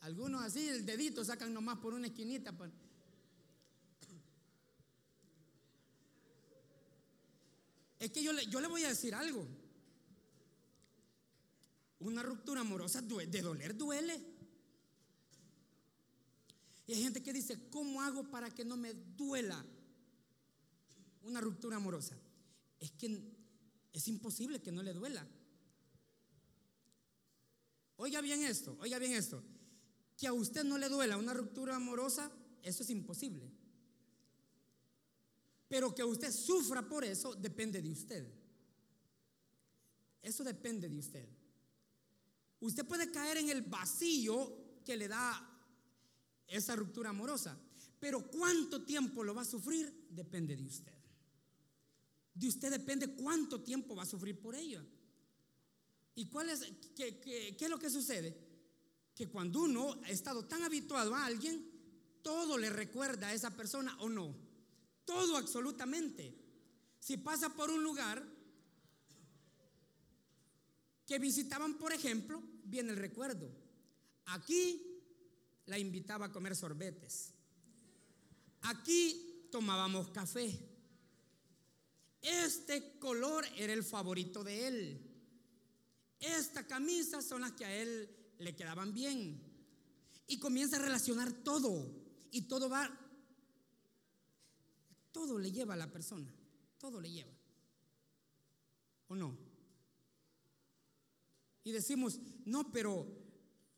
[0.00, 2.52] Algunos así, el dedito sacan nomás por una esquinita.
[2.52, 2.70] Pues.
[7.98, 9.46] Es que yo le, yo le voy a decir algo.
[12.00, 14.20] Una ruptura amorosa de doler duele.
[16.86, 19.64] Y hay gente que dice, ¿cómo hago para que no me duela
[21.22, 22.16] una ruptura amorosa?
[22.80, 23.41] Es que
[23.92, 25.26] es imposible que no le duela.
[27.96, 29.42] Oiga bien esto, oiga bien esto.
[30.16, 32.30] Que a usted no le duela una ruptura amorosa,
[32.62, 33.50] eso es imposible.
[35.68, 38.26] Pero que usted sufra por eso depende de usted.
[40.20, 41.28] Eso depende de usted.
[42.60, 45.48] Usted puede caer en el vacío que le da
[46.46, 47.58] esa ruptura amorosa,
[47.98, 51.01] pero cuánto tiempo lo va a sufrir depende de usted.
[52.34, 54.82] De usted depende cuánto tiempo va a sufrir por ello.
[56.14, 56.60] ¿Y cuál es,
[56.94, 58.36] qué, qué, qué es lo que sucede?
[59.14, 61.70] Que cuando uno ha estado tan habituado a alguien,
[62.22, 64.34] todo le recuerda a esa persona o no.
[65.04, 66.34] Todo absolutamente.
[66.98, 68.24] Si pasa por un lugar
[71.06, 73.50] que visitaban, por ejemplo, viene el recuerdo.
[74.26, 75.02] Aquí
[75.66, 77.34] la invitaba a comer sorbetes.
[78.62, 80.71] Aquí tomábamos café.
[82.22, 85.08] Este color era el favorito de él.
[86.20, 88.08] esta camisa son las que a él
[88.38, 89.42] le quedaban bien.
[90.28, 91.84] Y comienza a relacionar todo.
[92.30, 92.88] Y todo va,
[95.10, 96.32] todo le lleva a la persona.
[96.78, 97.32] Todo le lleva.
[99.08, 99.36] ¿O no?
[101.64, 103.06] Y decimos, no, pero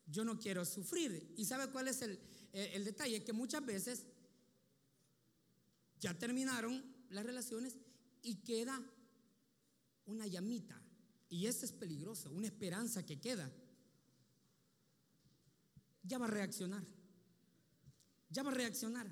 [0.05, 1.33] yo no quiero sufrir.
[1.35, 2.19] ¿Y sabe cuál es el,
[2.53, 3.23] el detalle?
[3.23, 4.05] Que muchas veces
[5.99, 7.77] ya terminaron las relaciones
[8.25, 8.81] y queda
[10.07, 10.81] una llamita.
[11.29, 13.51] Y eso es peligroso, una esperanza que queda.
[16.03, 16.83] Ya va a reaccionar.
[18.29, 19.07] Ya va a reaccionar.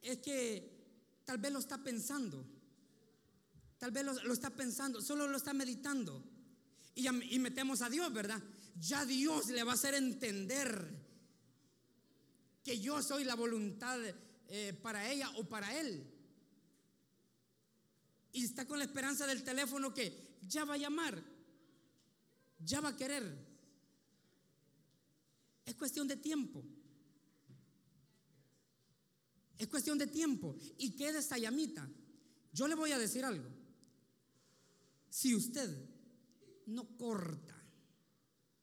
[0.00, 2.46] Es que tal vez lo está pensando.
[3.78, 6.24] Tal vez lo, está pensando, solo lo está meditando.
[6.94, 8.40] Y, y metemos a Dios, ¿verdad?
[8.80, 11.04] Ya Dios le va a hacer entender
[12.62, 13.98] que yo soy la voluntad
[14.48, 16.13] eh, para ella o para él.
[18.34, 21.22] Y está con la esperanza del teléfono que ya va a llamar,
[22.58, 23.22] ya va a querer.
[25.64, 26.64] Es cuestión de tiempo.
[29.56, 30.56] Es cuestión de tiempo.
[30.78, 31.88] Y queda esta llamita.
[32.52, 33.48] Yo le voy a decir algo.
[35.08, 35.70] Si usted
[36.66, 37.56] no corta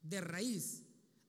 [0.01, 0.83] de raíz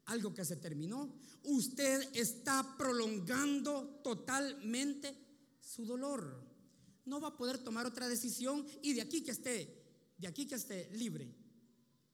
[0.06, 5.16] algo que se terminó, usted está prolongando totalmente
[5.60, 6.51] su dolor.
[7.04, 9.82] No va a poder tomar otra decisión y de aquí que esté,
[10.18, 11.34] de aquí que esté libre,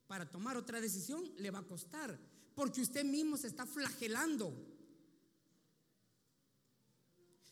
[0.06, 2.18] para tomar otra decisión le va a costar,
[2.54, 4.52] porque usted mismo se está flagelando.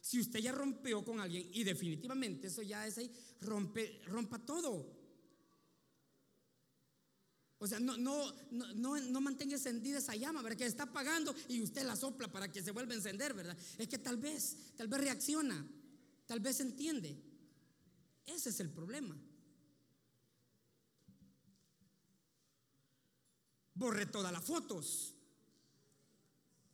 [0.00, 4.96] Si usted ya rompió con alguien y definitivamente eso ya es ahí, rompe, rompa todo.
[7.58, 10.58] O sea, no, no, no, no, mantenga encendida esa llama, ¿verdad?
[10.58, 13.56] Que está apagando y usted la sopla para que se vuelva a encender, ¿verdad?
[13.78, 15.66] Es que tal vez, tal vez reacciona,
[16.26, 17.20] tal vez entiende.
[18.26, 19.16] Ese es el problema.
[23.74, 25.14] Borre todas las fotos.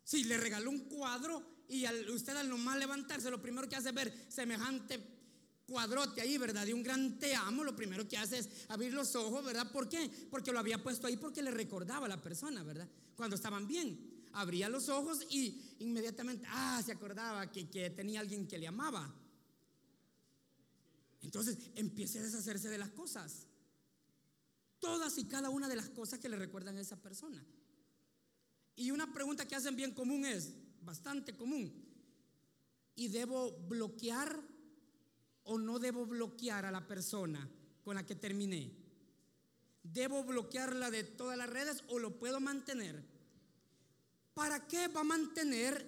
[0.04, 3.94] Si le regaló un cuadro y usted al nomás levantarse, lo primero que hace es
[3.94, 5.12] ver semejante
[5.66, 6.66] cuadrote ahí, ¿verdad?
[6.66, 9.70] De un gran te amo, lo primero que hace es abrir los ojos, ¿verdad?
[9.72, 10.10] ¿Por qué?
[10.30, 12.88] Porque lo había puesto ahí porque le recordaba a la persona, ¿verdad?
[13.16, 14.10] Cuando estaban bien.
[14.34, 19.14] Abría los ojos y inmediatamente, ah, se acordaba que, que tenía alguien que le amaba.
[21.22, 23.46] Entonces empiece a deshacerse de las cosas.
[24.78, 27.44] Todas y cada una de las cosas que le recuerdan a esa persona.
[28.74, 31.72] Y una pregunta que hacen bien común es, bastante común,
[32.96, 34.40] ¿y debo bloquear
[35.44, 37.48] o no debo bloquear a la persona
[37.84, 38.72] con la que terminé?
[39.82, 43.04] ¿Debo bloquearla de todas las redes o lo puedo mantener?
[44.34, 45.86] ¿Para qué va a mantener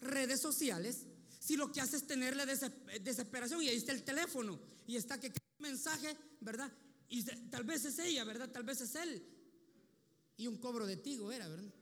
[0.00, 1.06] redes sociales
[1.40, 5.32] si lo que hace es tenerle desesperación y ahí está el teléfono y está que
[5.58, 6.70] mensaje, ¿verdad?
[7.08, 8.50] Y tal vez es ella, ¿verdad?
[8.50, 9.26] Tal vez es él.
[10.36, 11.72] Y un cobro de tigo era, ¿verdad?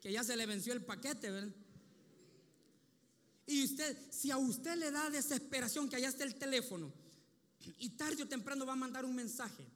[0.00, 1.54] Que ya se le venció el paquete, ¿verdad?
[3.46, 6.90] Y usted, si a usted le da desesperación que allá está el teléfono,
[7.78, 9.66] y tarde o temprano va a mandar un mensaje,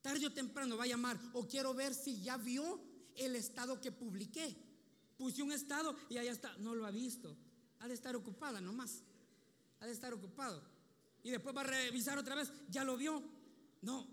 [0.00, 2.82] tarde o temprano va a llamar, o quiero ver si ya vio
[3.16, 4.56] el estado que publiqué.
[5.16, 7.36] Puse un estado y allá está, no lo ha visto.
[7.80, 9.02] Ha de estar ocupada nomás.
[9.80, 10.62] Ha de estar ocupado.
[11.22, 13.22] Y después va a revisar otra vez, ya lo vio.
[13.82, 14.06] No,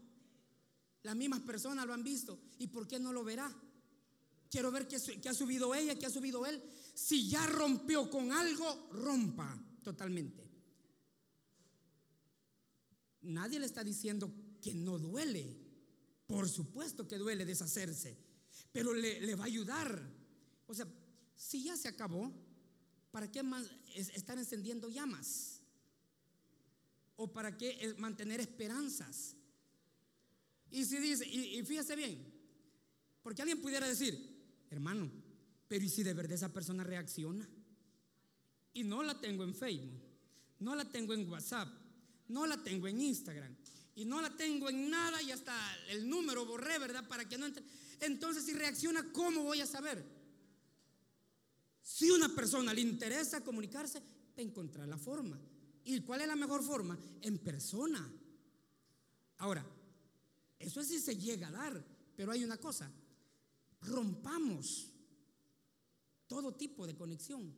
[1.03, 2.39] las mismas personas lo han visto.
[2.57, 3.53] ¿Y por qué no lo verá?
[4.49, 6.61] Quiero ver qué, ha subido ella, qué ha subido él.
[6.93, 10.47] Si ya rompió con algo, rompa totalmente.
[13.23, 15.59] Nadie le está diciendo que no duele.
[16.27, 18.17] Por supuesto que duele deshacerse,
[18.71, 20.01] pero le, va a ayudar.
[20.67, 20.87] O sea,
[21.35, 22.31] si ya se acabó,
[23.11, 25.61] ¿para qué más estar encendiendo llamas?
[27.15, 29.35] ¿O para qué mantener esperanzas?
[30.71, 32.33] Y si dice, y, y fíjese bien,
[33.21, 34.33] porque alguien pudiera decir,
[34.73, 35.07] Hermano,
[35.67, 37.47] pero ¿y si de verdad esa persona reacciona?
[38.73, 40.01] Y no la tengo en Facebook,
[40.57, 41.69] no la tengo en WhatsApp,
[42.29, 43.55] no la tengo en Instagram,
[43.93, 45.55] y no la tengo en nada y hasta
[45.89, 47.07] el número borré, ¿verdad?
[47.07, 47.63] Para que no entre.
[47.99, 50.03] Entonces, si reacciona, ¿cómo voy a saber?
[51.83, 54.01] Si una persona le interesa comunicarse,
[54.37, 55.39] encontrar la forma.
[55.83, 56.97] ¿Y cuál es la mejor forma?
[57.21, 58.09] En persona.
[59.39, 59.65] Ahora,
[60.57, 62.89] eso es si se llega a dar, pero hay una cosa,
[63.81, 64.89] rompamos
[66.25, 67.53] todo tipo de conexión.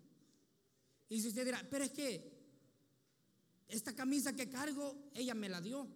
[1.07, 2.35] Y si usted dirá, pero es que
[3.67, 5.87] esta camisa que cargo, ella me la dio.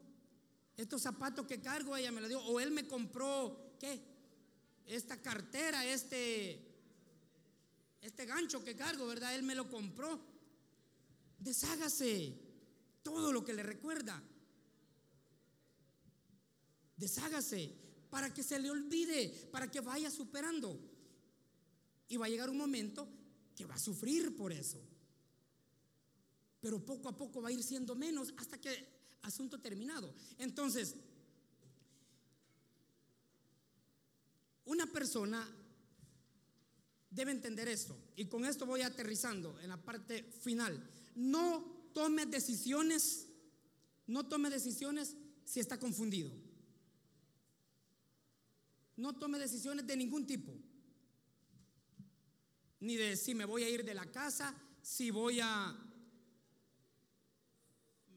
[0.77, 2.39] Estos zapatos que cargo, ella me la dio.
[2.41, 4.01] O él me compró, ¿qué?
[4.85, 6.68] Esta cartera, este,
[8.01, 9.35] este gancho que cargo, ¿verdad?
[9.35, 10.19] Él me lo compró.
[11.39, 12.37] Deshágase
[13.03, 14.21] todo lo que le recuerda.
[16.97, 17.75] Deshágase
[18.09, 20.79] para que se le olvide, para que vaya superando.
[22.07, 23.07] Y va a llegar un momento
[23.55, 24.81] que va a sufrir por eso.
[26.59, 28.87] Pero poco a poco va a ir siendo menos hasta que
[29.21, 30.13] asunto terminado.
[30.37, 30.95] Entonces,
[34.65, 35.47] una persona
[37.09, 37.97] debe entender esto.
[38.15, 40.87] Y con esto voy aterrizando en la parte final.
[41.15, 43.27] No tome decisiones,
[44.07, 46.31] no tome decisiones si está confundido.
[48.95, 50.53] No tome decisiones de ningún tipo.
[52.81, 55.85] Ni de si me voy a ir de la casa, si voy a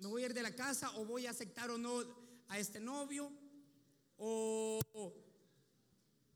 [0.01, 2.03] me voy a ir de la casa o voy a aceptar o no
[2.49, 3.30] a este novio
[4.16, 4.80] o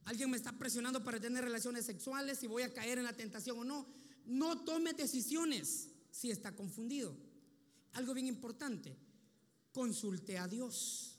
[0.07, 3.59] alguien me está presionando para tener relaciones sexuales, si voy a caer en la tentación
[3.59, 3.87] o no.
[4.25, 7.15] No tome decisiones si está confundido.
[7.93, 8.97] Algo bien importante,
[9.73, 11.19] consulte a Dios.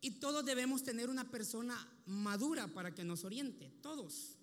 [0.00, 1.76] Y todos debemos tener una persona
[2.06, 4.36] madura para que nos oriente, todos.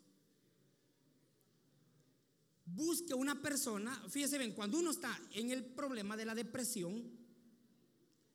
[2.66, 7.10] Busque una persona, fíjese bien, cuando uno está en el problema de la depresión,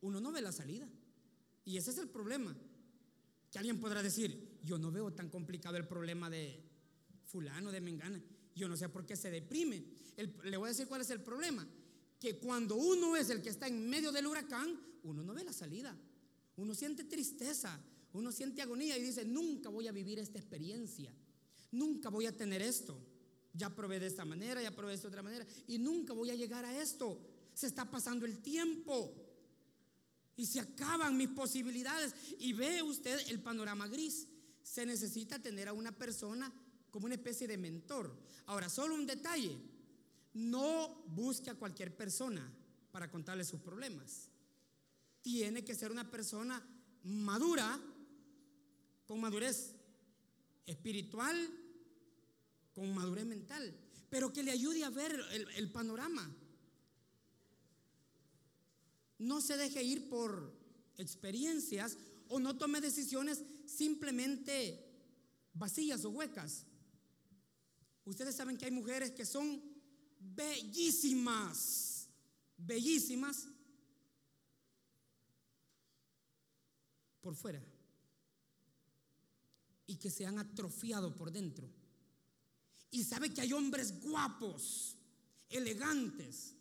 [0.00, 0.88] uno no ve la salida.
[1.64, 2.56] Y ese es el problema.
[3.50, 6.62] Que alguien podrá decir, yo no veo tan complicado el problema de
[7.24, 8.22] fulano, de mengana.
[8.54, 9.84] Yo no sé por qué se deprime.
[10.44, 11.66] le voy a decir cuál es el problema.
[12.18, 15.52] Que cuando uno es el que está en medio del huracán, uno no ve la
[15.52, 15.96] salida.
[16.56, 17.80] Uno siente tristeza,
[18.12, 21.12] uno siente agonía y dice, nunca voy a vivir esta experiencia.
[21.72, 23.00] Nunca voy a tener esto.
[23.52, 25.46] Ya probé de esta manera, ya probé de esta otra manera.
[25.66, 27.18] Y nunca voy a llegar a esto.
[27.54, 29.19] Se está pasando el tiempo
[30.40, 32.14] y se acaban mis posibilidades.
[32.38, 34.26] Y ve usted el panorama gris.
[34.62, 36.50] Se necesita tener a una persona
[36.90, 38.10] como una especie de mentor.
[38.46, 39.54] Ahora, solo un detalle.
[40.32, 42.50] No busque a cualquier persona
[42.90, 44.30] para contarle sus problemas.
[45.20, 46.66] Tiene que ser una persona
[47.02, 47.78] madura,
[49.04, 49.74] con madurez
[50.64, 51.36] espiritual,
[52.72, 53.76] con madurez mental,
[54.08, 56.34] pero que le ayude a ver el, el panorama.
[59.20, 60.50] No se deje ir por
[60.96, 61.98] experiencias
[62.28, 64.82] o no tome decisiones simplemente
[65.52, 66.64] vacías o huecas.
[68.06, 69.62] Ustedes saben que hay mujeres que son
[70.18, 72.08] bellísimas,
[72.56, 73.46] bellísimas
[77.20, 77.62] por fuera
[79.86, 81.68] y que se han atrofiado por dentro.
[82.90, 84.96] Y sabe que hay hombres guapos,
[85.50, 86.54] elegantes,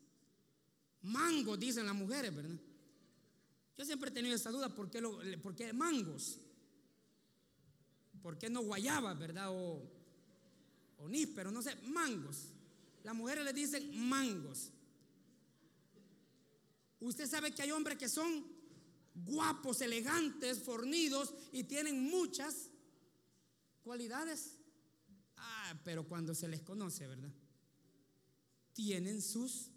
[1.02, 2.60] Mangos, dicen las mujeres, ¿verdad?
[3.78, 6.39] Yo siempre he tenido esa duda, ¿por qué, lo, por qué mangos?
[8.22, 9.50] ¿Por qué no guayabas, verdad?
[9.52, 9.82] O,
[10.97, 12.52] o no sé, mangos.
[13.04, 14.72] Las mujeres le dicen mangos.
[17.00, 18.45] Usted sabe que hay hombres que son
[19.16, 22.70] guapos, elegantes, fornidos y tienen muchas
[23.84, 24.58] cualidades.
[25.38, 27.32] Ah, pero cuando se les conoce, ¿verdad?
[28.74, 29.72] Tienen sus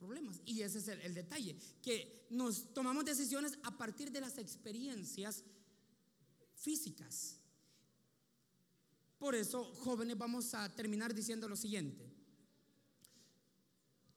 [0.00, 0.40] problemas.
[0.46, 5.44] Y ese es el, detalle, que nos tomamos decisiones a partir de las experiencias
[6.56, 7.36] físicas.
[9.18, 12.10] Por eso, jóvenes, vamos a terminar diciendo lo siguiente.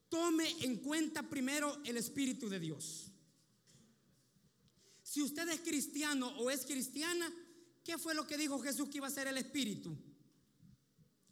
[0.08, 3.12] Tome en cuenta primero el Espíritu de Dios.
[5.04, 7.32] Si usted es cristiano o es cristiana,
[7.84, 9.96] ¿qué fue lo que dijo Jesús que iba a ser el Espíritu?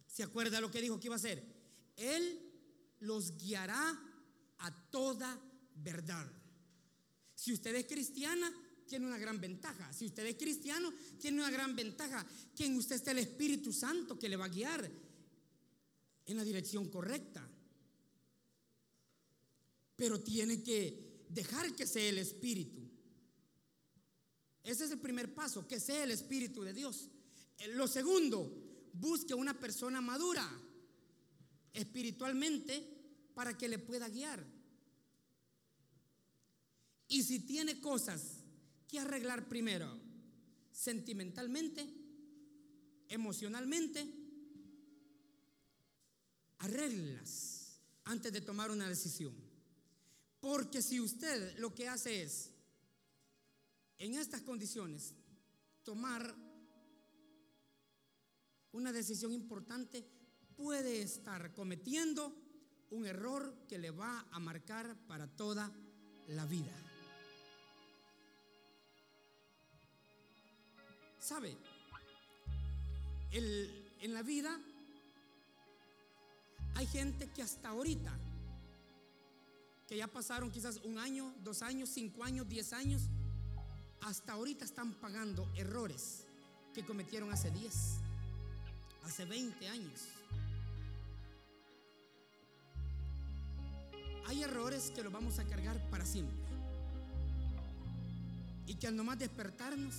[0.07, 1.41] ¿Se acuerda lo que dijo que iba a ser?
[1.95, 2.51] Él
[2.99, 4.10] los guiará
[4.61, 5.39] a toda
[5.75, 6.27] verdad.
[7.35, 8.51] Si usted es cristiana,
[8.85, 9.91] tiene una gran ventaja.
[9.93, 12.25] Si usted es cristiano, tiene una gran ventaja.
[12.55, 14.91] Que en usted está el Espíritu Santo que le va a guiar
[16.25, 17.47] en la dirección correcta.
[19.95, 22.81] Pero tiene que dejar que sea el Espíritu.
[24.63, 27.07] Ese es el primer paso, que sea el Espíritu de Dios.
[27.69, 28.51] Lo segundo,
[28.93, 30.47] busque una persona madura
[31.73, 32.83] espiritualmente
[33.33, 34.45] para que le pueda guiar.
[37.11, 38.37] Y si tiene cosas
[38.87, 39.99] que arreglar primero,
[40.71, 41.85] sentimentalmente,
[43.09, 44.09] emocionalmente,
[46.59, 49.35] arreglas antes de tomar una decisión.
[50.39, 52.49] Porque si usted lo que hace es,
[53.97, 55.13] en estas condiciones,
[55.83, 56.33] tomar
[58.71, 60.07] una decisión importante,
[60.55, 62.33] puede estar cometiendo
[62.91, 65.69] un error que le va a marcar para toda
[66.29, 66.90] la vida.
[71.21, 71.55] ¿Sabe?
[73.31, 74.59] en la vida
[76.75, 78.11] hay gente que hasta ahorita
[79.87, 83.03] que ya pasaron quizás un año, dos años, cinco años, diez años,
[84.01, 86.23] hasta ahorita están pagando errores
[86.73, 87.73] que cometieron hace 10,
[89.03, 90.07] hace 20 años.
[94.27, 96.37] Hay errores que los vamos a cargar para siempre.
[98.65, 99.95] Y que al nomás despertarnos,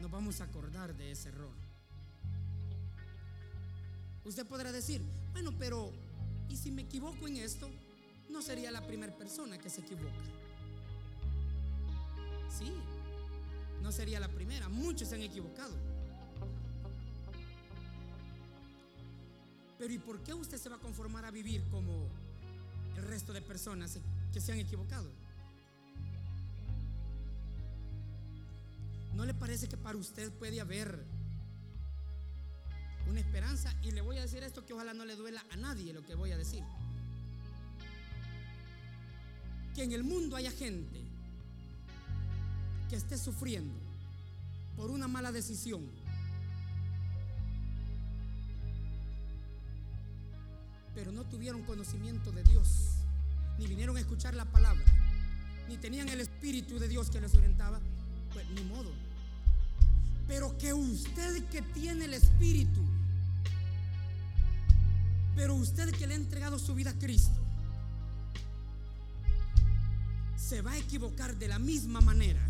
[0.00, 1.54] nos vamos a acordar de ese error.
[4.24, 5.90] Usted podrá decir, bueno, pero
[6.48, 7.68] ¿y si me equivoco en esto?
[8.28, 10.12] No sería la primera persona que se equivoca.
[12.50, 12.72] Sí,
[13.82, 14.68] no sería la primera.
[14.68, 15.74] Muchos se han equivocado.
[19.78, 22.08] Pero ¿y por qué usted se va a conformar a vivir como
[22.96, 23.98] el resto de personas
[24.32, 25.08] que se han equivocado?
[29.38, 31.04] Parece que para usted puede haber
[33.08, 33.74] una esperanza?
[33.82, 36.14] Y le voy a decir esto que ojalá no le duela a nadie lo que
[36.14, 36.62] voy a decir.
[39.74, 41.00] Que en el mundo haya gente
[42.88, 43.74] que esté sufriendo
[44.76, 45.88] por una mala decisión.
[50.94, 52.96] Pero no tuvieron conocimiento de Dios,
[53.58, 54.84] ni vinieron a escuchar la palabra,
[55.68, 57.80] ni tenían el Espíritu de Dios que les orientaba,
[58.32, 59.07] pues ni modo.
[60.28, 62.80] Pero que usted que tiene el Espíritu,
[65.34, 67.40] pero usted que le ha entregado su vida a Cristo,
[70.36, 72.40] se va a equivocar de la misma manera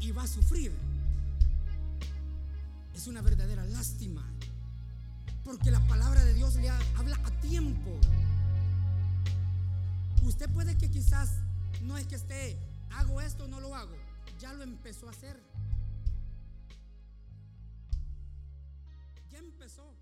[0.00, 0.72] y va a sufrir
[2.94, 4.24] es una verdadera lástima.
[5.44, 7.90] Porque la palabra de Dios le habla a tiempo.
[10.22, 11.30] Usted puede que quizás
[11.82, 12.56] no es que esté,
[12.92, 13.94] hago esto no lo hago.
[14.40, 15.38] Ya lo empezó a hacer.
[19.34, 19.93] Ya empezó.